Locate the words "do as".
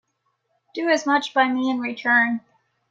0.73-1.05